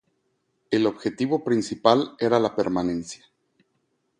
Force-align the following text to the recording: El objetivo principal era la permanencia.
El 0.71 0.87
objetivo 0.87 1.43
principal 1.43 2.15
era 2.17 2.39
la 2.39 2.55
permanencia. 2.55 3.23